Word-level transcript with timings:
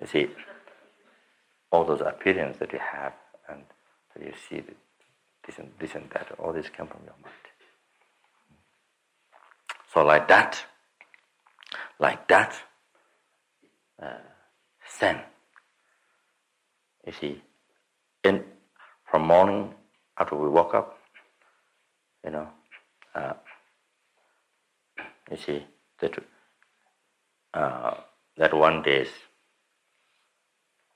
You 0.00 0.06
see, 0.06 0.28
all 1.70 1.84
those 1.84 2.00
appearances 2.00 2.58
that 2.60 2.72
you 2.72 2.78
have 2.78 3.12
and 3.48 3.62
that 4.14 4.24
you 4.24 4.32
see, 4.48 4.62
this 5.46 5.58
and, 5.58 5.70
this 5.78 5.94
and 5.94 6.08
that, 6.10 6.32
all 6.38 6.52
this 6.52 6.68
come 6.68 6.86
from 6.86 7.00
your 7.04 7.14
mind. 7.22 7.34
So 9.92 10.04
like 10.04 10.28
that, 10.28 10.62
like 11.98 12.28
that, 12.28 12.54
uh, 14.00 14.18
then, 15.00 15.20
you 17.06 17.12
see, 17.12 17.42
in 18.24 18.44
from 19.10 19.26
morning 19.26 19.74
after 20.18 20.36
we 20.36 20.48
woke 20.48 20.74
up, 20.74 20.98
you 22.24 22.30
know, 22.30 22.48
uh, 23.14 23.34
you 25.30 25.36
see 25.36 25.66
that 26.00 26.18
uh, 27.54 27.94
that 28.36 28.54
one 28.54 28.82
day, 28.82 29.06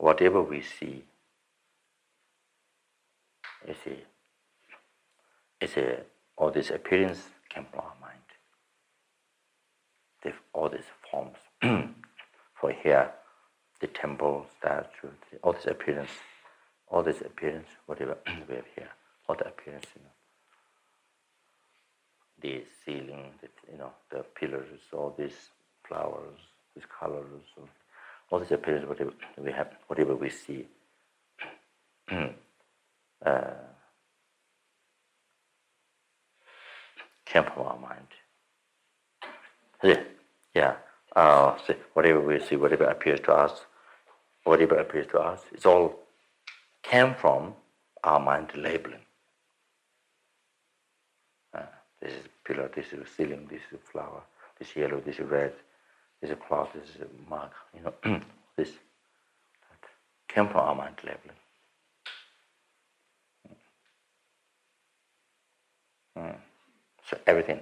whatever 0.02 0.42
we 0.42 0.60
see, 0.60 1.04
you 3.68 3.74
see, 3.84 3.98
it's 5.60 5.76
a, 5.76 6.00
all 6.36 6.50
this 6.50 6.70
appearance 6.70 7.22
came 7.48 7.66
from 7.70 7.80
our 7.80 7.94
mind. 8.00 8.18
The, 10.24 10.32
all 10.52 10.68
these 10.68 10.90
forms. 11.08 11.36
For 12.60 12.72
here, 12.72 13.12
the 13.80 13.86
temple, 13.86 14.46
statue, 14.58 15.12
all 15.44 15.52
this 15.52 15.66
appearance, 15.66 16.10
all 16.88 17.04
this 17.04 17.20
appearance, 17.20 17.68
whatever 17.86 18.16
we 18.48 18.56
have 18.56 18.64
here, 18.74 18.90
all 19.28 19.36
the 19.36 19.46
appearance, 19.46 19.86
you 19.94 20.02
know 20.02 20.10
the 22.40 22.64
ceiling, 22.84 23.30
the, 23.40 23.48
you 23.70 23.78
know, 23.78 23.92
the 24.10 24.24
pillars, 24.34 24.80
all 24.92 25.14
these 25.16 25.50
flowers, 25.86 26.40
these 26.74 26.82
colors, 26.98 27.44
all 28.32 28.40
these 28.40 28.50
appearance, 28.50 28.88
whatever 28.88 29.12
we 29.36 29.52
have, 29.52 29.68
whatever 29.88 30.16
we 30.16 30.30
see, 30.30 30.66
uh, 32.10 32.30
came 37.26 37.44
from 37.44 37.66
our 37.66 37.78
mind. 37.78 38.06
Yeah, 39.84 40.02
yeah. 40.54 40.76
Uh, 41.14 41.58
whatever 41.92 42.20
we 42.20 42.40
see, 42.40 42.56
whatever 42.56 42.84
appears 42.84 43.20
to 43.20 43.32
us, 43.32 43.66
whatever 44.44 44.76
appears 44.76 45.06
to 45.08 45.18
us, 45.18 45.42
it's 45.52 45.66
all 45.66 46.00
came 46.82 47.14
from 47.14 47.54
our 48.02 48.18
mind 48.18 48.50
labeling. 48.56 49.00
This 52.00 52.14
is 52.14 52.28
pillar, 52.44 52.68
this 52.74 52.86
is 52.92 53.06
ceiling, 53.16 53.46
this 53.48 53.60
is 53.70 53.78
flower, 53.92 54.22
this 54.58 54.70
is 54.70 54.76
yellow, 54.76 55.00
this 55.00 55.20
is 55.20 55.26
red, 55.30 55.52
is 56.22 56.36
cloth, 56.46 56.70
this 56.74 56.88
is 56.90 57.02
a 57.02 57.30
mark, 57.30 57.52
you 57.74 57.82
know, 57.82 58.20
this. 58.56 58.70
That 58.70 59.88
came 60.28 60.48
from 60.48 60.60
our 60.60 60.74
mind 60.74 60.96
level. 61.04 61.30
Mm. 66.18 66.36
So 67.08 67.18
everything, 67.26 67.60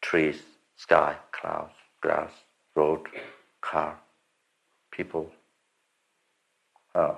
trees, 0.00 0.42
sky, 0.76 1.16
clouds, 1.30 1.74
grass, 2.00 2.32
road, 2.74 3.06
car, 3.60 3.98
people, 4.90 5.30
uh, 6.94 7.14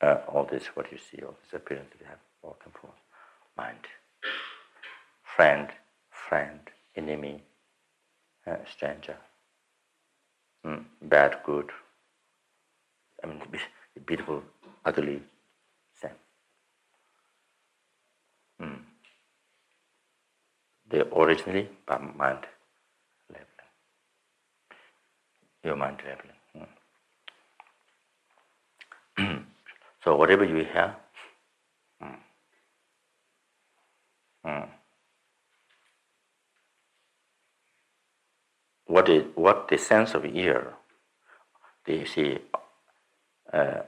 uh, 0.00 0.18
all 0.28 0.44
this, 0.50 0.66
what 0.74 0.90
you 0.92 0.98
see, 0.98 1.22
all 1.22 1.34
this 1.42 1.52
appearance 1.54 1.90
you 1.98 2.06
have, 2.06 2.18
all 2.42 2.56
come 2.62 2.72
from 2.78 2.90
mind. 3.56 3.78
Friend, 5.22 5.68
friend, 6.10 6.60
enemy, 6.96 7.42
stranger. 8.66 9.16
Mm, 10.66 10.84
bad, 11.02 11.38
good. 11.44 11.70
I 13.22 13.26
mean, 13.26 13.40
beautiful, 14.06 14.42
ugly, 14.84 15.22
same. 16.00 16.10
Mm. 18.60 18.78
They 20.90 21.02
originally 21.16 21.68
by 21.86 21.98
mind 21.98 22.46
leveling. 23.30 23.68
Your 25.64 25.76
mind 25.76 26.02
leveling. 26.06 26.68
Mm. 29.18 29.44
so 30.04 30.16
whatever 30.16 30.44
you 30.44 30.56
hear, 30.56 30.96
mm. 32.02 32.16
Mm. 34.46 34.68
What 38.92 39.08
is 39.08 39.24
what 39.36 39.68
the 39.68 39.78
sense 39.78 40.12
of 40.12 40.26
ear? 40.26 40.74
The 41.86 42.04
see 42.04 42.40
uh, 43.50 43.84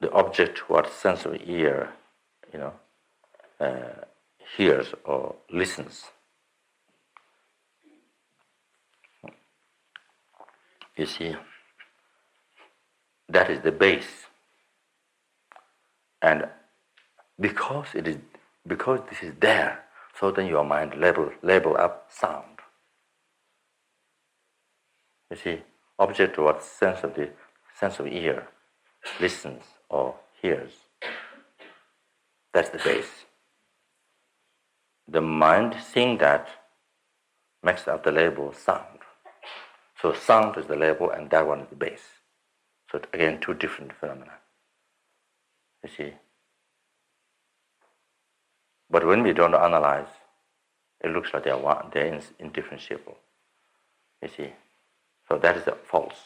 the 0.00 0.12
object 0.12 0.70
what 0.70 0.92
sense 0.92 1.24
of 1.24 1.34
ear, 1.44 1.90
you 2.52 2.60
know, 2.60 2.72
uh, 3.58 4.04
hears 4.56 4.94
or 5.04 5.34
listens. 5.50 6.04
You 10.96 11.06
see, 11.06 11.34
that 13.28 13.50
is 13.50 13.60
the 13.62 13.72
base. 13.72 14.26
And 16.22 16.46
because 17.40 17.88
it 17.92 18.06
is 18.06 18.18
because 18.64 19.00
this 19.10 19.20
is 19.20 19.34
there, 19.40 19.80
so 20.20 20.30
then 20.30 20.46
your 20.46 20.64
mind 20.64 20.94
label 20.96 21.32
label 21.42 21.76
up 21.76 22.06
sound. 22.08 22.53
You 25.30 25.36
see, 25.36 25.62
object 25.98 26.38
what 26.38 26.62
sense 26.62 27.02
of 27.02 27.14
the 27.14 27.30
sense 27.78 27.98
of 27.98 28.06
ear 28.06 28.48
listens 29.20 29.62
or 29.88 30.14
hears. 30.40 30.72
That's 32.52 32.70
the 32.70 32.78
base. 32.78 33.24
The 35.08 35.20
mind 35.20 35.76
seeing 35.92 36.18
that 36.18 36.48
makes 37.62 37.88
up 37.88 38.04
the 38.04 38.12
label 38.12 38.52
sound. 38.52 39.00
So 40.00 40.12
sound 40.12 40.56
is 40.56 40.66
the 40.66 40.76
label 40.76 41.10
and 41.10 41.30
that 41.30 41.46
one 41.46 41.60
is 41.60 41.68
the 41.68 41.76
base. 41.76 42.20
So 42.90 43.00
again, 43.12 43.40
two 43.40 43.54
different 43.54 43.92
phenomena. 43.92 44.34
You 45.82 45.90
see, 45.96 46.12
but 48.90 49.06
when 49.06 49.22
we 49.22 49.32
don't 49.32 49.54
analyze, 49.54 50.08
it 51.02 51.10
looks 51.10 51.34
like 51.34 51.44
they're, 51.44 51.58
one, 51.58 51.90
they're 51.92 52.20
indifferentiable. 52.38 53.16
You 54.22 54.28
see? 54.28 54.52
So 55.28 55.38
that 55.38 55.56
is 55.56 55.66
a 55.66 55.72
false, 55.72 56.16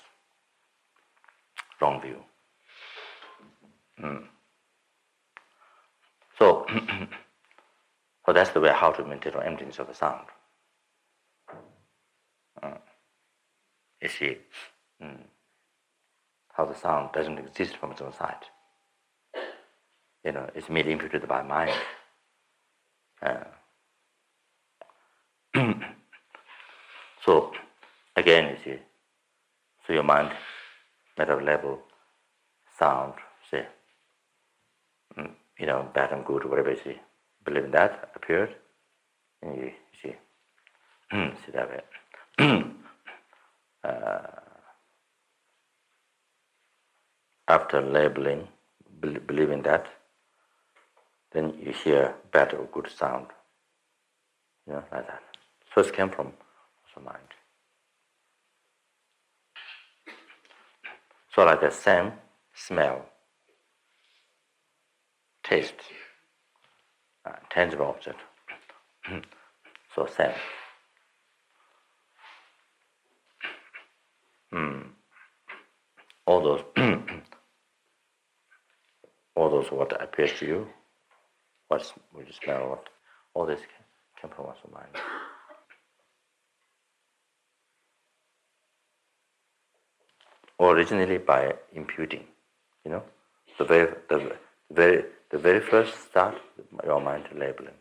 wrong 1.81 2.01
view. 2.01 2.23
Mm. 4.03 4.25
So, 6.39 6.67
so 8.27 8.33
that's 8.33 8.51
the 8.51 8.61
way 8.61 8.73
how 8.73 8.91
to 8.93 9.05
maintain 9.05 9.33
the 9.33 9.41
emptiness 9.41 9.79
of 9.79 9.89
the 9.89 9.95
sound. 9.95 10.27
Mm. 12.63 12.79
You 14.03 14.09
see, 14.09 14.39
mm. 15.03 15.19
how 16.53 16.65
the 16.65 16.75
sound 16.77 17.11
doesn't 17.13 17.39
exist 17.39 17.77
from 17.77 17.93
its 17.93 18.01
own 18.01 18.13
side. 18.13 18.45
You 20.25 20.33
know, 20.33 20.51
it's 20.55 20.69
merely 20.69 20.93
imputed 20.93 21.27
by 21.29 21.43
mind. 21.43 21.75
Uh, 23.23 23.45
so 27.25 27.53
again, 28.17 28.51
you 28.51 28.57
see, 28.65 28.79
so 29.89 29.95
your 29.95 30.03
mind, 30.03 30.31
matter 31.17 31.43
level, 31.43 31.79
sound, 32.79 33.15
say, 33.51 33.67
mm, 35.19 35.31
you 35.59 35.65
know, 35.65 35.89
bad 35.95 36.13
and 36.13 36.27
good, 36.27 36.45
whatever 36.45 36.73
you 36.73 36.81
see, 36.85 37.01
believe 37.43 37.65
in 37.65 37.71
that 37.71 38.11
appeared, 38.15 38.55
and 39.41 39.57
you, 39.57 39.71
see, 40.03 40.15
see 41.13 41.53
that 41.55 41.71
way. 41.71 41.81
uh, 43.85 44.19
after 47.49 47.81
labeling, 47.81 48.47
believing 49.01 49.63
that, 49.63 49.87
then 51.33 51.55
you 51.59 51.73
hear 51.73 52.15
bad 52.31 52.53
or 52.53 52.69
good 52.73 52.91
sound. 52.95 53.27
You 54.67 54.75
know, 54.75 54.85
like 54.93 55.07
that. 55.07 55.23
First 55.75 55.95
came 55.95 56.11
from 56.11 56.35
the 56.95 57.01
mind. 57.01 57.38
So 61.39 61.45
like 61.45 61.61
the 61.61 61.71
same 61.71 62.15
smell, 62.53 63.07
taste, 65.45 65.73
uh, 67.25 67.37
tangible 67.49 67.87
object. 67.87 68.19
so 69.95 70.09
same. 70.17 70.33
Hmm. 74.51 74.81
All 76.27 76.43
those, 76.43 76.65
all 79.37 79.49
those 79.49 79.71
what 79.71 80.03
appears 80.03 80.33
to 80.41 80.45
you 80.45 80.67
we 81.71 82.25
just 82.25 82.43
smell 82.43 82.69
what 82.71 82.89
all 83.35 83.47
this 83.47 83.61
came 84.21 84.31
from 84.31 84.47
our 84.47 84.57
mind. 84.75 84.91
Originally 90.61 91.19
by 91.19 91.55
imputing, 91.73 92.25
you 92.85 92.91
know, 92.91 93.03
the 93.59 93.65
very, 93.65 93.95
the 94.09 94.37
very, 94.71 95.05
the 95.31 95.39
very 95.39 95.61
first 95.61 96.11
start, 96.11 96.37
your 96.85 97.01
mind 97.01 97.25
labeling. 97.35 97.75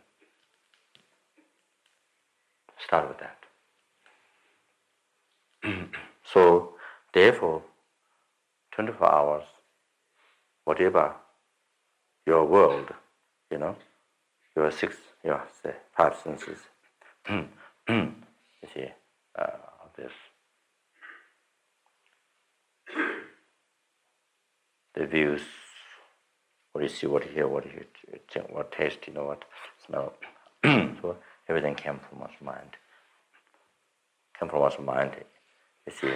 Start 2.84 3.08
with 3.08 3.18
that. 3.18 3.38
so, 6.32 6.74
therefore, 7.12 7.62
24 8.72 9.12
hours, 9.12 9.44
whatever 10.64 11.14
your 12.26 12.44
world, 12.44 12.92
you 13.50 13.58
know, 13.58 13.76
your 14.54 14.70
six, 14.70 14.96
your 15.24 15.42
five 15.96 16.14
senses, 16.22 16.58
you 17.28 17.48
see, 18.74 18.86
uh, 19.38 19.46
this, 19.96 20.12
the 24.98 25.06
views, 25.06 25.42
what 26.72 26.82
you 26.82 26.88
see, 26.88 27.06
what 27.06 27.24
you 27.24 27.32
hear, 27.32 27.48
what 27.48 27.64
you 27.64 27.84
what 28.50 28.72
taste, 28.72 28.98
you 29.06 29.14
know, 29.14 29.24
what 29.24 29.44
smell. 29.86 30.12
so 30.64 31.16
everything 31.48 31.74
came 31.74 32.00
from 32.08 32.22
our 32.22 32.30
mind. 32.40 32.70
Came 34.38 34.48
from 34.48 34.62
our 34.62 34.80
mind. 34.80 35.12
You 35.86 35.92
see, 36.00 36.14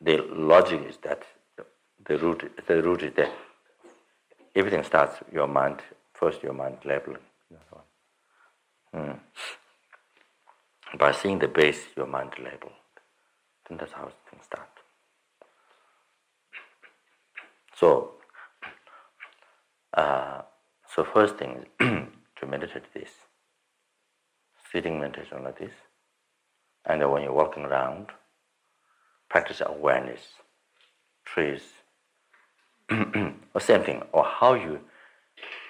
the 0.00 0.16
logic 0.32 0.80
is 0.88 0.96
that 1.02 1.22
the 2.06 2.18
root, 2.18 2.50
the 2.66 2.82
root 2.82 3.02
is 3.02 3.12
that 3.16 3.32
everything 4.56 4.82
starts 4.82 5.18
your 5.32 5.46
mind 5.46 5.80
first. 6.14 6.42
Your 6.42 6.54
mind 6.54 6.78
labeling. 6.84 7.18
Mm. 8.94 9.18
By 10.98 11.12
seeing 11.12 11.38
the 11.38 11.48
base, 11.48 11.82
your 11.96 12.06
mind 12.06 12.32
label. 12.38 12.72
Then 13.68 13.78
that's 13.78 13.92
how 13.92 14.10
things 14.30 14.44
start. 14.44 14.68
So, 17.82 18.12
uh, 19.94 20.42
so 20.94 21.02
first 21.02 21.34
thing 21.34 21.66
to 21.80 22.46
meditate 22.48 22.84
this, 22.94 23.10
sitting 24.70 25.00
meditation 25.00 25.42
like 25.42 25.58
this, 25.58 25.72
and 26.86 27.00
then 27.00 27.10
when 27.10 27.24
you're 27.24 27.32
walking 27.32 27.64
around, 27.64 28.06
practice 29.28 29.60
awareness, 29.66 30.20
trees, 31.24 31.62
or 32.88 33.60
same 33.60 33.82
thing, 33.82 34.04
or 34.12 34.22
how 34.22 34.54
you 34.54 34.78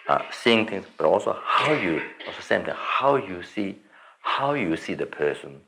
uh, 0.07 0.21
seeing 0.31 0.67
things, 0.67 0.85
but 0.99 1.07
also 1.07 1.35
how 1.43 1.73
you, 1.73 2.03
also 2.27 2.43
same 2.43 2.63
thing, 2.63 2.75
how 2.77 3.17
you 3.17 3.43
see, 3.43 3.79
how 4.21 4.53
you 4.53 4.77
see 4.77 4.93
the 4.93 5.07
person, 5.07 5.63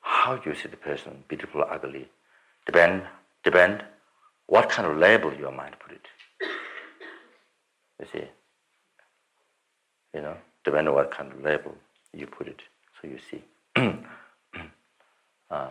how 0.00 0.42
you 0.44 0.56
see 0.56 0.66
the 0.66 0.76
person, 0.76 1.22
beautiful, 1.28 1.64
ugly, 1.70 2.08
depend, 2.66 3.04
depend, 3.44 3.84
what 4.46 4.68
kind 4.68 4.86
of 4.90 4.96
label 4.96 5.32
your 5.34 5.52
mind 5.52 5.76
put 5.80 5.92
it. 5.92 6.06
You 8.00 8.06
see, 8.12 8.28
you 10.14 10.20
know, 10.20 10.36
depending 10.64 10.88
on 10.88 10.94
what 10.94 11.10
kind 11.10 11.32
of 11.32 11.40
label 11.42 11.74
you 12.12 12.26
put 12.26 12.48
it, 12.48 12.60
so 13.00 13.08
you 13.08 13.18
see. 13.30 13.44
uh, 15.50 15.68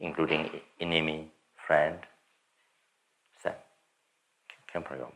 including 0.00 0.50
enemy, 0.80 1.30
friend, 1.66 1.98
same, 3.42 3.52
came 4.72 4.82
from 4.82 4.98
your 4.98 5.12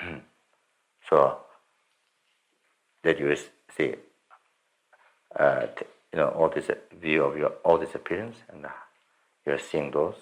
mind. 0.00 0.22
so 1.10 1.38
that 3.02 3.18
you 3.18 3.34
see, 3.76 3.94
uh, 5.38 5.66
you 6.12 6.18
know, 6.18 6.28
all 6.28 6.48
this 6.48 6.70
view 7.00 7.24
of 7.24 7.36
your 7.36 7.50
all 7.64 7.78
this 7.78 7.94
appearance, 7.94 8.36
and 8.48 8.66
uh, 8.66 8.70
you're 9.46 9.58
seeing 9.58 9.90
those, 9.90 10.16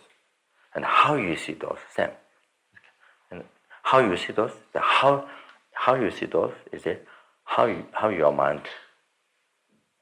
and 0.75 0.85
how 0.85 1.15
you 1.17 1.37
see 1.37 1.55
those, 1.55 1.79
same. 1.95 2.11
And 3.31 3.45
how 3.83 3.99
you 3.99 4.17
see 4.17 4.33
those, 4.33 4.53
the 4.73 4.81
how 4.81 5.29
how 5.73 5.95
you 5.95 6.11
see 6.11 6.27
those 6.27 6.55
is 6.73 6.87
it 6.87 7.07
how 7.45 7.67
you, 7.67 7.85
how 7.93 8.09
your 8.09 8.33
mind, 8.33 8.63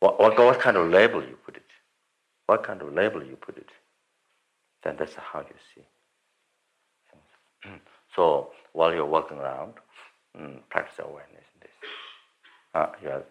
what, 0.01 0.21
what 0.21 0.39
what 0.39 0.61
kind 0.61 0.77
of 0.77 0.91
label 0.91 1.23
you 1.23 1.37
put 1.45 1.57
it 1.57 1.63
what 2.49 2.65
kind 2.65 2.81
of 2.81 2.93
label 2.95 3.23
you 3.23 3.37
put 3.37 3.59
it, 3.59 3.69
then 4.83 4.97
that's 4.99 5.15
how 5.15 5.41
you 5.41 5.55
see 5.75 7.71
so 8.17 8.51
while 8.73 8.93
you're 8.95 9.05
walking 9.05 9.37
around, 9.37 9.75
mm, 10.39 10.59
practice 10.71 10.99
awareness 10.99 11.45
in 11.55 11.61
this. 11.61 11.71
Uh, 12.75 12.87
you 13.03 13.11
are 13.11 13.25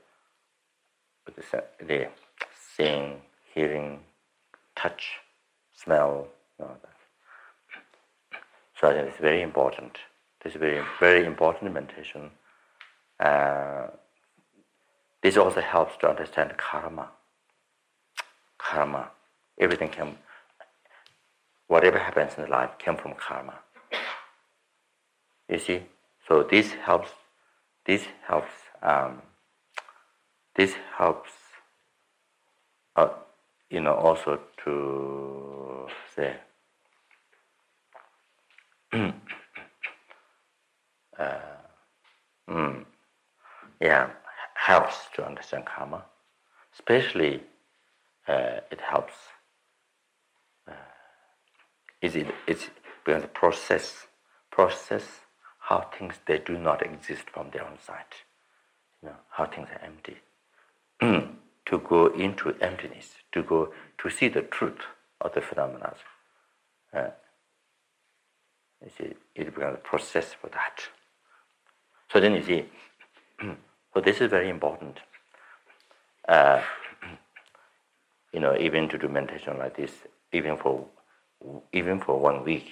with 1.26 1.36
the, 1.36 1.64
the 1.86 2.08
seeing, 2.78 3.22
hearing, 3.54 4.00
touch, 4.76 5.18
smell, 5.74 6.28
you 6.60 6.66
know, 6.66 6.78
so 8.80 8.90
I 8.90 8.94
think 8.94 9.08
it's 9.08 9.20
very 9.20 9.42
important. 9.42 9.98
This 10.44 10.54
is 10.54 10.60
very, 10.60 10.86
very 11.00 11.26
important 11.26 11.74
meditation. 11.74 12.30
Uh, 13.20 13.88
this 15.24 15.36
also 15.36 15.62
helps 15.62 15.98
to 15.98 16.10
understand 16.10 16.56
karma 16.58 17.10
karma. 18.58 19.10
Everything 19.60 19.90
came, 19.90 20.18
whatever 21.68 21.98
happens 21.98 22.34
in 22.38 22.50
life 22.50 22.72
came 22.78 22.98
from 22.98 23.14
karma. 23.14 23.56
You 25.50 25.60
see, 25.60 25.84
so 26.28 26.44
this 26.44 26.74
helps. 26.74 27.12
This 27.86 28.04
helps. 28.28 28.52
Um, 28.82 29.22
this 30.56 30.74
helps. 30.98 31.32
Uh, 32.98 33.10
you 33.70 33.80
know, 33.80 33.94
also 33.94 34.40
to 34.64 35.88
say. 36.16 36.36
uh, 41.20 41.36
mm, 42.50 42.86
yeah, 43.80 44.10
helps 44.56 44.96
to 45.14 45.24
understand 45.24 45.66
karma, 45.66 46.04
especially 46.74 47.44
uh, 48.28 48.62
it 48.72 48.82
helps. 48.82 49.14
Uh, 50.68 50.74
is 52.02 52.16
it? 52.16 52.28
It's 52.48 52.70
because 53.06 53.22
the 53.22 53.28
process, 53.28 54.08
process 54.50 55.04
how 55.60 55.82
things 55.98 56.16
they 56.26 56.40
do 56.40 56.58
not 56.58 56.82
exist 56.82 57.30
from 57.32 57.52
their 57.52 57.64
own 57.64 57.78
side. 57.86 58.16
You 59.04 59.10
know 59.10 59.16
how 59.30 59.46
things 59.46 59.70
are 59.70 59.82
empty. 59.86 60.18
to 61.68 61.80
go 61.80 62.08
into 62.08 62.56
emptiness, 62.62 63.10
to 63.34 63.44
go 63.44 63.74
to 64.00 64.10
see 64.10 64.30
the 64.30 64.42
truth 64.42 64.80
of 65.22 65.34
the 65.34 65.42
phenomena. 65.42 65.94
Uh, 66.94 67.10
you 68.84 68.92
see, 68.98 69.14
it 69.36 69.54
becomes 69.54 69.76
a 69.76 69.78
process 69.78 70.34
for 70.34 70.50
that. 70.50 70.82
So 72.12 72.20
then 72.20 72.36
you 72.36 72.44
see, 72.44 72.66
so 73.94 74.02
this 74.02 74.22
is 74.22 74.30
very 74.30 74.50
important. 74.50 75.00
Uh, 76.28 76.62
you 78.34 78.40
know, 78.40 78.56
even 78.58 78.88
to 78.90 78.98
do 78.98 79.10
meditation 79.10 79.58
like 79.58 79.76
this, 79.76 79.92
even 80.32 80.58
for 80.58 80.86
even 81.72 82.00
for 82.00 82.20
one 82.20 82.44
week, 82.44 82.72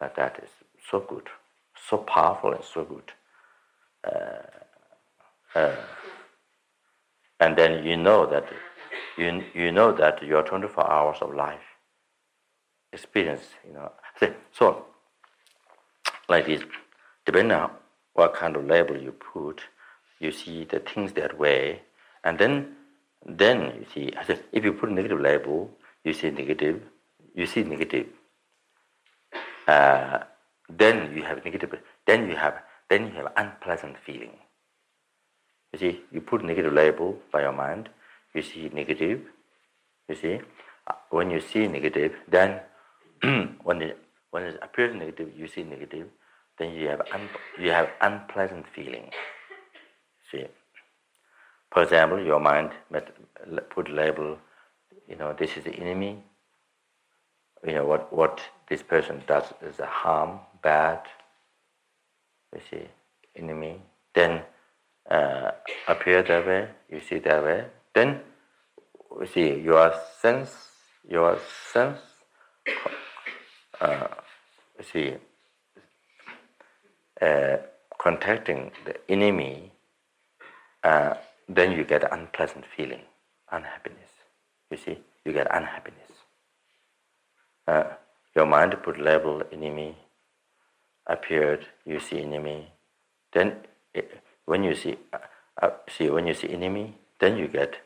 like 0.00 0.16
that 0.16 0.40
is 0.42 0.50
so 0.90 1.00
good, 1.00 1.28
so 1.88 1.98
powerful 1.98 2.52
and 2.52 2.64
so 2.64 2.84
good. 2.84 3.12
Uh, 4.04 5.58
uh, 5.58 5.76
and 7.40 7.56
then 7.56 7.84
you 7.84 7.96
know 7.96 8.26
that 8.26 8.44
you 9.16 9.44
you 9.54 9.72
know 9.72 9.92
that 9.92 10.22
your 10.22 10.42
24 10.42 10.90
hours 10.90 11.18
of 11.20 11.34
life 11.34 11.60
experience, 12.92 13.44
you 13.66 13.72
know. 13.74 13.92
So 14.52 14.86
like 16.28 16.46
this, 16.46 16.62
depending 17.24 17.56
on 17.56 17.70
what 18.14 18.34
kind 18.34 18.56
of 18.56 18.66
label 18.66 18.96
you 18.96 19.12
put, 19.12 19.60
you 20.18 20.32
see 20.32 20.64
the 20.64 20.80
things 20.80 21.12
that 21.12 21.38
way, 21.38 21.82
and 22.24 22.38
then 22.38 22.76
then 23.24 23.58
you 23.80 23.86
see, 23.92 24.12
if 24.52 24.64
you 24.64 24.72
put 24.72 24.90
negative 24.90 25.20
label, 25.20 25.70
you 26.04 26.12
see 26.12 26.30
negative, 26.30 26.80
you 27.34 27.46
see 27.46 27.64
negative. 27.64 28.06
Uh, 29.66 30.20
then 30.68 31.14
you 31.14 31.22
have 31.22 31.44
negative. 31.44 31.74
Then 32.06 32.28
you 32.28 32.36
have 32.36 32.62
then 32.88 33.08
you 33.08 33.12
have 33.14 33.32
unpleasant 33.36 33.96
feeling. 34.06 34.36
You 35.76 35.92
see, 35.92 36.00
you 36.10 36.22
put 36.22 36.42
negative 36.42 36.72
label 36.72 37.18
by 37.30 37.42
your 37.42 37.52
mind, 37.52 37.90
you 38.32 38.40
see 38.40 38.70
negative. 38.72 39.20
You 40.08 40.14
see, 40.14 40.40
uh, 40.86 40.94
when 41.10 41.30
you 41.30 41.38
see 41.38 41.68
negative, 41.68 42.14
then 42.26 42.60
when 43.62 43.82
it 43.82 43.98
when 44.30 44.44
it 44.44 44.58
appears 44.62 44.96
negative, 44.96 45.32
you 45.36 45.46
see 45.46 45.64
negative. 45.64 46.08
Then 46.58 46.72
you 46.72 46.88
have 46.88 47.02
you 47.60 47.72
have 47.72 47.90
unpleasant 48.00 48.64
feeling. 48.74 49.10
See. 50.30 50.46
For 51.70 51.82
example, 51.82 52.24
your 52.24 52.40
mind 52.40 52.70
put 53.68 53.90
label, 53.90 54.38
you 55.06 55.16
know, 55.16 55.34
this 55.38 55.58
is 55.58 55.64
the 55.64 55.74
enemy. 55.74 56.22
You 57.66 57.74
know 57.74 57.84
what 57.84 58.10
what 58.10 58.40
this 58.70 58.82
person 58.82 59.22
does 59.26 59.52
is 59.60 59.78
a 59.78 59.84
harm, 59.84 60.40
bad. 60.62 61.00
You 62.54 62.62
see, 62.70 62.88
enemy. 63.36 63.82
Then 64.14 64.40
uh, 65.10 65.50
appear 65.88 66.22
that 66.22 66.46
way, 66.46 66.68
you 66.90 67.00
see 67.00 67.18
that 67.18 67.42
way. 67.44 67.64
Then 67.94 68.20
you 69.20 69.26
see, 69.26 69.60
your 69.60 69.94
sense, 70.20 70.50
your 71.08 71.38
sense, 71.72 72.00
uh, 73.80 74.08
you 74.78 74.84
see, 74.84 75.16
uh, 77.20 77.56
contacting 77.98 78.70
the 78.84 78.94
enemy, 79.10 79.72
uh, 80.84 81.14
then 81.48 81.72
you 81.72 81.84
get 81.84 82.12
unpleasant 82.12 82.64
feeling, 82.76 83.02
unhappiness. 83.50 84.10
You 84.70 84.76
see, 84.76 84.98
you 85.24 85.32
get 85.32 85.46
unhappiness. 85.54 86.10
Uh, 87.66 87.84
your 88.34 88.46
mind 88.46 88.76
put 88.82 89.00
label 89.00 89.42
enemy, 89.52 89.96
appeared, 91.06 91.66
you 91.84 92.00
see 92.00 92.20
enemy. 92.20 92.70
Then 93.32 93.56
it, 93.94 94.22
when 94.46 94.64
you 94.64 94.74
see, 94.74 94.96
uh, 95.12 95.18
uh, 95.60 95.70
see 95.88 96.08
when 96.08 96.26
you 96.26 96.34
see 96.34 96.48
enemy, 96.48 96.94
then 97.20 97.36
you 97.36 97.48
get 97.48 97.80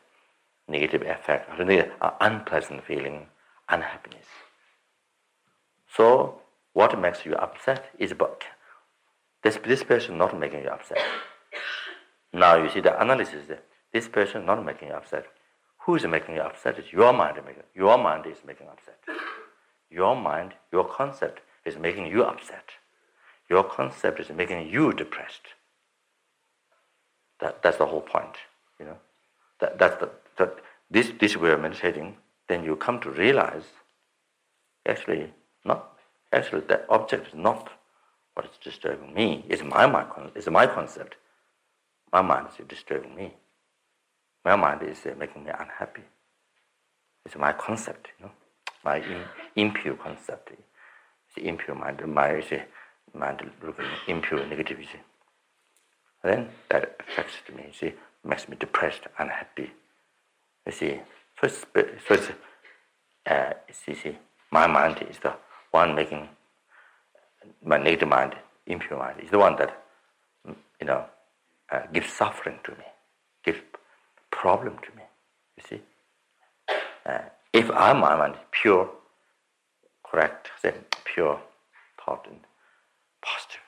negative 0.67 1.01
effect, 1.01 1.49
uh, 1.59 2.11
unpleasant 2.21 2.83
feeling, 2.85 3.27
unhappiness. 3.69 4.25
So 5.95 6.41
what 6.73 6.97
makes 6.99 7.25
you 7.25 7.35
upset 7.35 7.89
is 7.99 8.11
about 8.11 8.45
this, 9.43 9.57
this 9.65 9.83
person 9.83 10.17
not 10.17 10.39
making 10.39 10.61
you 10.63 10.69
upset. 10.69 10.99
Now 12.33 12.55
you 12.55 12.69
see 12.69 12.79
the 12.79 12.99
analysis. 13.01 13.47
This 13.91 14.07
person 14.07 14.45
not 14.45 14.63
making 14.63 14.89
you 14.89 14.93
upset. 14.93 15.25
Who 15.79 15.95
is 15.95 16.05
making 16.05 16.35
you 16.35 16.41
upset? 16.41 16.77
It's 16.77 16.93
your 16.93 17.11
mind 17.11 17.37
making. 17.45 17.63
Your 17.75 17.97
mind 17.97 18.25
is 18.27 18.37
making 18.45 18.67
upset. 18.67 18.99
Your 19.89 20.15
mind, 20.15 20.53
your 20.71 20.85
concept 20.87 21.41
is 21.65 21.77
making 21.77 22.07
you 22.07 22.23
upset. 22.23 22.69
Your 23.49 23.63
concept 23.63 24.19
is 24.19 24.29
making 24.29 24.69
you 24.69 24.93
depressed. 24.93 25.55
That, 27.41 27.61
that's 27.61 27.77
the 27.77 27.85
whole 27.85 28.01
point. 28.01 28.35
You 28.79 28.85
know, 28.85 28.97
that, 29.59 29.77
that's 29.77 29.99
the, 29.99 30.09
that 30.37 30.57
this 30.89 31.11
this 31.19 31.35
way 31.35 31.51
of 31.51 31.61
meditating. 31.61 32.17
Then 32.47 32.63
you 32.63 32.75
come 32.75 32.99
to 33.01 33.09
realize, 33.09 33.63
actually, 34.85 35.33
not 35.63 35.97
actually 36.33 36.61
that 36.61 36.85
object 36.89 37.27
is 37.27 37.33
not 37.33 37.69
what 38.33 38.45
is 38.45 38.51
disturbing 38.63 39.13
me. 39.13 39.45
It's 39.49 39.63
my 39.63 39.85
mind. 39.85 40.31
It's 40.35 40.47
my 40.47 40.67
concept. 40.67 41.15
My 42.11 42.21
mind 42.21 42.47
is 42.49 42.65
disturbing 42.67 43.15
me. 43.15 43.33
My 44.43 44.55
mind 44.55 44.83
is 44.83 45.05
uh, 45.05 45.13
making 45.17 45.43
me 45.45 45.51
unhappy. 45.51 46.03
It's 47.25 47.35
my 47.35 47.53
concept, 47.53 48.07
you 48.19 48.25
know, 48.25 48.31
my 48.83 48.97
in, 48.97 49.21
impure 49.55 49.95
concept. 49.95 50.51
It's 50.51 51.37
impure 51.37 51.75
mind. 51.75 52.01
My 52.07 52.31
is, 52.31 52.51
mind 53.13 53.41
looking 53.63 53.85
impure 54.07 54.39
negativity. 54.39 54.99
Then 56.23 56.49
that 56.69 56.95
affects 56.99 57.35
me. 57.55 57.65
you 57.67 57.73
See, 57.73 57.93
makes 58.23 58.47
me 58.47 58.55
depressed, 58.59 59.01
unhappy. 59.17 59.71
You 60.65 60.71
see, 60.71 60.99
first, 61.35 61.65
first, 62.05 62.31
uh, 63.25 63.53
see, 63.71 63.95
see, 63.95 64.17
my 64.51 64.67
mind 64.67 65.05
is 65.09 65.17
the 65.19 65.33
one 65.71 65.95
making 65.95 66.29
my 67.63 67.77
negative 67.77 68.07
mind, 68.07 68.35
impure 68.67 68.99
mind, 68.99 69.19
is 69.21 69.31
the 69.31 69.39
one 69.39 69.55
that 69.55 69.81
you 70.45 70.85
know 70.85 71.05
uh, 71.71 71.81
gives 71.93 72.11
suffering 72.11 72.59
to 72.63 72.71
me, 72.71 72.85
gives 73.43 73.59
problem 74.29 74.77
to 74.83 74.95
me. 74.95 75.03
You 75.57 75.63
see, 75.69 75.81
uh, 77.05 77.21
if 77.53 77.71
our 77.71 77.95
mind 77.95 78.35
is 78.35 78.41
pure, 78.51 78.89
correct, 80.03 80.49
then 80.61 80.73
pure 81.03 81.39
thought 82.03 82.27
and 82.29 82.39
positive 83.21 83.61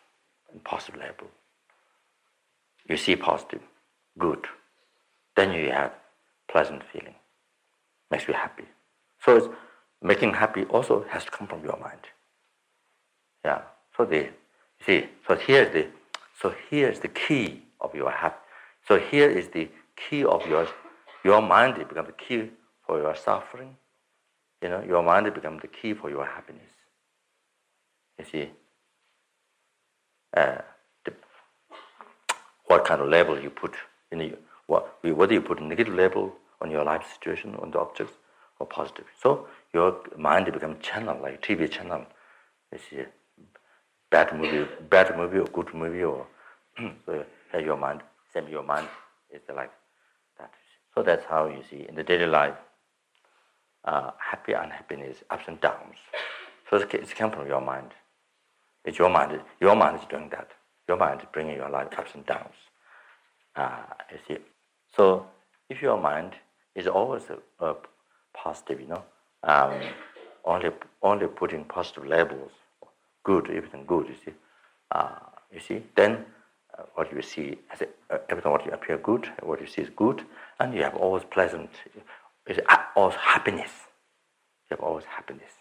and 0.51 0.63
positive 0.63 1.00
level, 1.00 1.27
you 2.87 2.97
see 2.97 3.15
positive, 3.15 3.61
good, 4.17 4.45
then 5.35 5.53
you 5.53 5.71
have 5.71 5.93
pleasant 6.49 6.83
feeling, 6.91 7.15
makes 8.11 8.27
you 8.27 8.33
happy. 8.33 8.65
So 9.23 9.37
it's 9.37 9.47
making 10.01 10.33
happy 10.33 10.63
also 10.65 11.05
has 11.09 11.25
to 11.25 11.31
come 11.31 11.47
from 11.47 11.63
your 11.63 11.77
mind. 11.77 12.01
Yeah. 13.45 13.61
So 13.95 14.05
the 14.05 14.29
see. 14.85 15.05
So 15.27 15.35
here's 15.35 15.71
the 15.73 15.87
so 16.41 16.53
here's 16.69 16.99
the 16.99 17.07
key 17.07 17.63
of 17.79 17.95
your 17.95 18.11
happy. 18.11 18.37
So 18.87 18.99
here 18.99 19.29
is 19.29 19.47
the 19.49 19.69
key 19.95 20.23
of 20.25 20.45
your 20.47 20.67
your 21.23 21.41
mind 21.41 21.77
it 21.77 21.87
becomes 21.89 22.07
the 22.07 22.13
key 22.13 22.51
for 22.85 22.99
your 22.99 23.15
suffering. 23.15 23.77
You 24.61 24.69
know, 24.69 24.83
your 24.83 25.03
mind 25.03 25.33
becomes 25.33 25.61
the 25.61 25.67
key 25.67 25.93
for 25.93 26.09
your 26.09 26.25
happiness. 26.25 26.71
You 28.19 28.25
see. 28.25 28.51
Uh, 30.35 30.61
what 32.74 32.86
kind 32.86 33.01
of 33.01 33.08
label 33.08 33.39
you 33.39 33.51
put 33.51 33.75
in 34.12 34.18
the, 34.18 34.34
what 34.65 34.84
whether 35.03 35.34
you 35.34 35.42
put 35.42 35.60
a 35.60 35.63
negative 35.63 35.94
label 35.94 36.34
on 36.62 36.72
your 36.72 36.84
life 36.84 37.03
situation 37.13 37.56
on 37.63 37.70
the 37.70 37.80
objects 37.80 38.13
or 38.60 38.65
positive. 38.65 39.06
So 39.22 39.48
your 39.74 39.89
mind 40.18 40.51
becomes 40.51 40.84
channel 40.88 41.18
like 41.22 41.42
TV 41.42 41.70
channel. 41.70 42.03
You 42.72 42.80
see 42.89 43.03
bad 44.10 44.36
movie, 44.39 44.68
bad 44.89 45.15
movie 45.15 45.38
or 45.38 45.46
good 45.58 45.72
movie 45.82 46.03
or 46.03 46.25
so 47.06 47.60
your 47.60 47.77
mind, 47.77 48.01
same 48.34 48.48
your 48.48 48.63
mind 48.63 48.88
is 49.32 49.42
like 49.56 49.72
that. 50.39 50.51
So 50.96 51.03
that's 51.03 51.25
how 51.25 51.46
you 51.48 51.62
see 51.70 51.86
in 51.88 51.96
the 51.96 52.03
daily 52.03 52.25
life, 52.25 52.58
uh, 53.86 54.12
happy 54.32 54.53
unhappiness, 54.53 55.18
ups 55.30 55.46
and 55.48 55.62
downs. 55.62 56.00
So 56.70 56.77
it's 56.77 57.13
come 57.13 57.32
from 57.32 57.48
your 57.48 57.62
mind. 57.62 57.92
It's 58.84 58.98
your 58.98 59.10
mind. 59.10 59.39
Your 59.62 59.75
mind 59.75 60.00
is 60.00 60.06
doing 60.10 60.30
that. 60.30 60.50
Your 60.87 60.97
mind 60.97 61.21
is 61.21 61.27
bringing 61.31 61.55
your 61.55 61.69
life 61.69 61.87
ups 61.97 62.11
and 62.13 62.25
downs. 62.25 62.55
Uh, 63.55 63.83
you 64.11 64.17
see. 64.27 64.43
So 64.95 65.25
if 65.69 65.81
your 65.81 65.99
mind 65.99 66.33
is 66.75 66.87
always 66.87 67.23
uh, 67.59 67.73
positive, 68.33 68.81
you 68.81 68.87
know, 68.87 69.03
um, 69.43 69.73
only 70.45 70.69
only 71.01 71.27
putting 71.27 71.63
positive 71.65 72.05
labels 72.05 72.51
good, 73.23 73.49
everything 73.49 73.85
good, 73.85 74.07
you 74.07 74.15
see. 74.23 74.33
Uh, 74.91 75.15
you 75.51 75.59
see, 75.59 75.83
then 75.95 76.25
uh, 76.77 76.83
what 76.95 77.11
you 77.11 77.21
see, 77.21 77.57
as 77.71 77.81
uh, 77.81 78.17
everything 78.29 78.51
what 78.51 78.65
you 78.65 78.71
appear 78.71 78.97
good, 78.97 79.29
what 79.41 79.61
you 79.61 79.67
see 79.67 79.81
is 79.81 79.89
good, 79.95 80.23
and 80.59 80.73
you 80.73 80.83
have 80.83 80.95
always 80.95 81.23
pleasant, 81.23 81.69
it's 82.45 82.59
always 82.95 83.15
happiness. 83.15 83.71
You 84.69 84.77
have 84.77 84.81
always 84.81 85.05
happiness. 85.05 85.51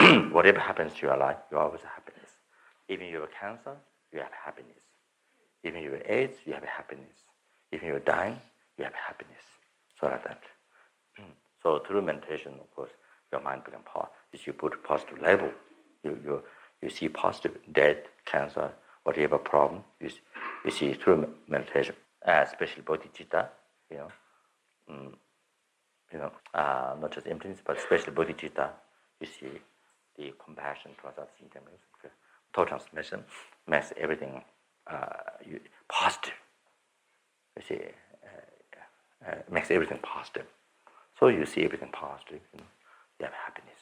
Whatever 0.32 0.58
happens 0.58 0.94
to 0.94 1.06
your 1.06 1.16
life, 1.16 1.36
you 1.50 1.58
always 1.58 1.82
have 1.82 1.92
happiness. 1.92 2.30
Even 2.88 3.06
you 3.06 3.20
have 3.20 3.30
cancer, 3.30 3.76
you 4.12 4.20
have 4.20 4.32
happiness. 4.44 4.82
Even 5.64 5.82
you 5.82 5.92
have 5.92 6.02
AIDS, 6.06 6.38
you 6.46 6.52
have 6.52 6.64
happiness. 6.64 7.16
Even 7.72 7.88
you're 7.88 8.00
dying, 8.00 8.40
you 8.78 8.84
have 8.84 8.94
happiness. 8.94 9.42
So 10.00 10.06
like 10.06 10.24
that. 10.24 10.40
so 11.62 11.82
through 11.86 12.02
meditation, 12.02 12.52
of 12.60 12.74
course, 12.74 12.90
your 13.30 13.40
mind 13.42 13.64
becomes 13.64 13.84
power. 13.92 14.08
If 14.32 14.46
you 14.46 14.52
put 14.52 14.82
positive 14.82 15.20
label 15.20 15.50
you, 16.04 16.18
you, 16.24 16.42
you 16.82 16.90
see 16.90 17.08
positive 17.08 17.58
death, 17.72 17.98
cancer, 18.24 18.70
whatever 19.04 19.38
problem, 19.38 19.84
you, 20.00 20.10
you 20.64 20.70
see 20.70 20.92
through 20.94 21.28
meditation, 21.48 21.94
uh, 22.26 22.44
especially 22.46 22.82
bodhicitta, 22.82 23.48
you 23.90 23.98
know, 23.98 24.08
mm, 24.90 25.12
you 26.12 26.18
know, 26.18 26.32
uh, 26.54 26.96
not 27.00 27.12
just 27.12 27.26
emptiness, 27.26 27.58
but 27.64 27.78
especially 27.78 28.12
bodhicitta, 28.12 28.70
you 29.20 29.26
see 29.26 29.60
the 30.16 30.32
compassion 30.44 30.92
towards 31.00 31.18
others 31.18 31.30
total 32.54 32.78
transmission 32.78 33.24
makes 33.66 33.92
everything 33.96 34.42
uh, 34.86 35.06
you, 35.46 35.60
positive. 35.88 36.34
You 37.56 37.62
see, 37.68 37.80
uh, 38.24 39.30
uh, 39.30 39.34
makes 39.50 39.70
everything 39.70 39.98
positive. 40.02 40.46
So 41.18 41.28
you 41.28 41.44
see 41.46 41.64
everything 41.64 41.90
positive, 41.92 42.40
you 42.52 42.60
know, 42.60 42.66
you 43.18 43.26
have 43.26 43.34
happiness. 43.34 43.78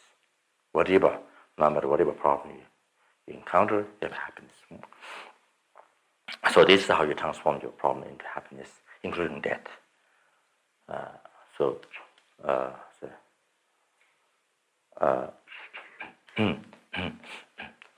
Whatever 0.73 1.19
no 1.59 1.71
matter 1.71 1.89
whatever 1.89 2.13
problem 2.13 2.55
you 2.57 3.35
encounter, 3.35 3.81
you 4.01 4.09
have 4.09 4.13
happiness. 4.13 4.55
So 6.53 6.65
this 6.65 6.83
is 6.83 6.89
how 6.89 7.03
you 7.03 7.15
transform 7.15 7.61
your 7.61 7.73
problem 7.73 8.09
into 8.09 8.25
happiness, 8.33 8.69
including 9.03 9.41
death. 9.41 9.67
Uh, 10.89 11.09
so, 11.57 11.81
uh, 12.45 12.71
so, 13.01 13.09
uh, 15.01 15.27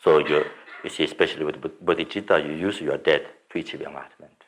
so 0.03 0.19
you, 0.19 0.45
You 0.85 0.91
see, 0.91 1.05
especially 1.05 1.45
with 1.45 1.61
bodhicitta, 1.61 2.45
you 2.47 2.55
use 2.55 2.81
your 2.81 2.97
death 2.97 3.23
to 3.51 3.59
achieve 3.59 3.83
enlightenment. 3.83 4.45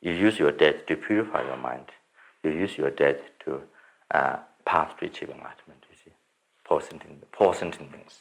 You 0.00 0.12
use 0.12 0.38
your 0.38 0.52
death 0.52 0.86
to 0.86 0.96
purify 0.96 1.44
your 1.44 1.56
mind. 1.56 1.86
You 2.42 2.50
use 2.50 2.76
your 2.76 2.90
death 2.90 3.18
to 3.44 3.62
uh, 4.10 4.36
path 4.64 4.98
to 4.98 5.06
achieve 5.06 5.30
enlightenment, 5.30 5.84
you 5.90 5.96
see. 6.04 6.12
Four 6.64 6.82
sentient, 6.82 7.24
four 7.32 7.54
sentient 7.54 7.90
beings 7.92 8.20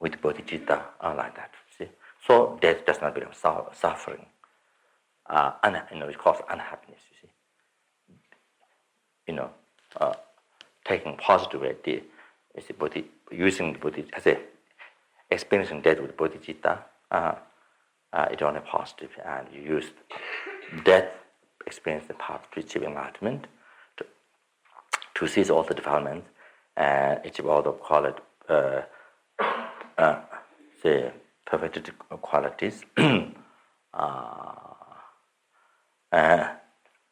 with 0.00 0.20
bodhicitta 0.20 0.82
are 1.00 1.14
like 1.14 1.34
that, 1.36 1.50
you 1.78 1.86
see. 1.86 1.92
So 2.26 2.58
death 2.60 2.86
does 2.86 3.00
not 3.00 3.14
become 3.14 3.32
suffering, 3.32 4.26
uh, 5.26 5.52
un 5.62 5.82
you 5.92 5.98
know, 5.98 6.08
it 6.08 6.18
causes 6.18 6.44
unhappiness, 6.50 7.00
you 7.10 7.16
see. 7.22 8.16
You 9.26 9.34
know, 9.34 9.50
uh, 9.96 10.14
taking 10.84 11.16
positive 11.16 11.62
idea, 11.62 12.00
you 12.54 12.62
see, 12.62 12.74
bodhi, 12.74 13.06
using 13.30 13.72
the 13.72 13.78
bodhi, 13.78 14.06
as 14.12 14.26
a 14.26 14.38
experiencing 15.30 15.80
death 15.82 16.00
with 16.00 16.16
bodhicitta, 16.16 16.78
uh, 17.10 17.34
uh, 18.12 18.26
it's 18.30 18.42
only 18.42 18.60
positive 18.60 19.10
and 19.24 19.48
you 19.52 19.62
use 19.62 19.86
death 20.84 21.08
experience 21.66 22.06
the 22.06 22.14
path 22.14 22.42
to 22.52 22.60
achieve 22.60 22.82
enlightenment, 22.82 23.46
to, 23.96 24.04
to 25.14 25.26
cease 25.26 25.50
all 25.50 25.62
the 25.62 25.74
defilements, 25.74 26.28
and 26.76 27.24
achieve 27.24 27.46
all 27.46 27.62
the 27.62 27.72
quality, 27.72 28.20
uh, 28.48 28.82
uh, 29.98 30.20
the 30.82 31.12
perfected 31.46 31.90
qualities, 32.20 32.82
uh, 32.96 33.32
uh, 36.12 36.48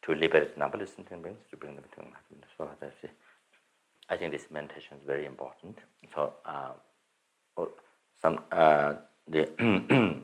to 0.01 0.13
liberate 0.13 0.57
numberless 0.57 0.93
sentient 0.95 1.23
beings, 1.23 1.39
to 1.49 1.57
bring 1.57 1.75
them 1.75 1.85
to 1.93 1.99
enlightenment. 2.01 2.45
So 2.57 2.69
that's 2.79 3.03
it. 3.03 3.11
I 4.09 4.17
think 4.17 4.33
this 4.33 4.47
meditation 4.51 4.97
is 4.97 5.03
very 5.05 5.25
important. 5.25 5.79
So, 6.13 6.33
uh, 6.45 6.71
some 8.23 8.39
uh 8.51 8.93
the 9.27 9.43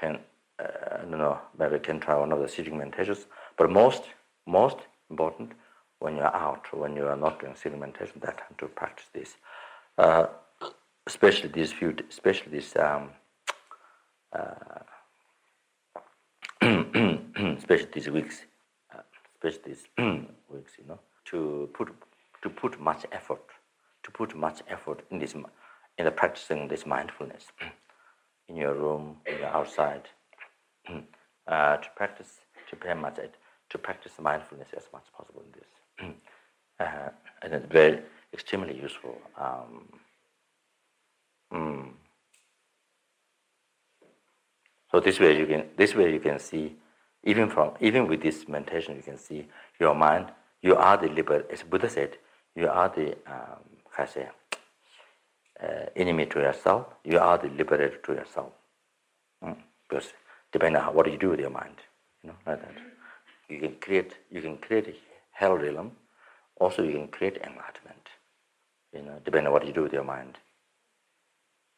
can 0.00 0.18
uh, 0.58 0.64
I 0.92 1.02
don't 1.02 1.18
know 1.18 1.38
maybe 1.58 1.78
can 1.78 2.00
try 2.00 2.16
one 2.16 2.32
of 2.32 2.40
the 2.40 2.48
sitting 2.48 2.78
meditations 2.78 3.26
but 3.58 3.70
most 3.70 4.04
most 4.46 4.78
important 5.10 5.52
when 5.98 6.16
you 6.16 6.22
are 6.22 6.34
out 6.34 6.64
when 6.72 6.96
you 6.96 7.06
are 7.06 7.16
not 7.16 7.40
doing 7.40 7.54
sitting 7.56 7.80
meditation 7.80 8.20
that 8.20 8.38
time 8.38 8.54
to 8.58 8.66
practice 8.66 9.06
this. 9.12 9.36
Uh 9.98 10.26
especially 11.06 11.48
these 11.48 11.72
few 11.72 11.94
especially 12.08 12.52
this 12.58 12.76
um 12.76 13.10
uh 14.38 14.82
especially 17.58 17.90
these 17.92 18.08
weeks 18.08 18.36
uh, 18.94 19.02
especially 19.34 19.62
these 19.72 19.84
weeks 20.54 20.72
you 20.78 20.86
know 20.88 21.00
to 21.24 21.68
put 21.74 21.88
to 22.42 22.48
put 22.48 22.80
much 22.80 23.04
effort 23.12 23.46
to 24.04 24.10
put 24.10 24.36
much 24.36 24.62
effort 24.68 25.02
in 25.10 25.18
this 25.18 25.34
in 25.98 26.04
the 26.04 26.10
practicing 26.10 26.68
this 26.68 26.86
mindfulness, 26.86 27.44
in 28.48 28.56
your 28.56 28.74
room, 28.74 29.16
in 29.26 29.38
your 29.38 29.48
outside, 29.48 30.08
uh, 31.46 31.76
to 31.76 31.88
practice, 31.96 32.40
to 32.70 32.76
pay 32.76 32.94
much, 32.94 33.16
to 33.70 33.78
practice 33.78 34.12
mindfulness 34.20 34.68
as 34.76 34.84
much 34.92 35.02
as 35.06 35.10
possible 35.16 35.42
in 35.46 35.52
this. 35.52 36.14
uh, 36.80 37.10
and 37.42 37.54
it's 37.54 37.72
very 37.72 38.00
extremely 38.32 38.78
useful. 38.80 39.16
Um, 39.38 39.88
mm. 41.52 41.88
So 44.90 45.00
this 45.00 45.18
way 45.18 45.38
you 45.38 45.46
can 45.46 45.64
this 45.76 45.94
way 45.94 46.12
you 46.12 46.20
can 46.20 46.38
see 46.38 46.76
even 47.24 47.48
from 47.48 47.72
even 47.80 48.06
with 48.06 48.22
this 48.22 48.46
meditation 48.46 48.94
you 48.94 49.02
can 49.02 49.16
see 49.16 49.48
your 49.80 49.94
mind 49.94 50.30
you 50.60 50.76
are 50.76 50.98
the 50.98 51.08
liber 51.08 51.46
as 51.50 51.62
Buddha 51.62 51.88
said 51.88 52.18
you 52.54 52.68
are 52.68 52.90
the 52.90 53.16
um, 53.26 53.64
uh, 55.62 55.86
enemy 55.96 56.26
to 56.26 56.40
yourself 56.40 56.86
you 57.04 57.18
are 57.18 57.38
the 57.38 57.48
liberator 57.48 57.98
to 57.98 58.12
yourself 58.12 58.52
mm. 59.44 59.56
because 59.88 60.12
depending 60.52 60.82
on 60.82 60.94
what 60.94 61.10
you 61.10 61.18
do 61.18 61.30
with 61.30 61.40
your 61.40 61.50
mind 61.50 61.76
you 62.22 62.30
know 62.30 62.36
like 62.46 62.60
that 62.60 62.92
you 63.48 63.58
can 63.60 63.74
create 63.76 64.12
you 64.30 64.40
can 64.40 64.56
create 64.58 64.96
hell 65.32 65.56
realm, 65.56 65.92
also 66.60 66.82
you 66.82 66.92
can 66.92 67.08
create 67.08 67.36
enlightenment. 67.36 68.08
You 68.94 69.02
know, 69.02 69.20
depending 69.24 69.48
on 69.48 69.52
what 69.52 69.66
you 69.66 69.72
do 69.72 69.82
with 69.82 69.92
your 69.92 70.04
mind. 70.04 70.38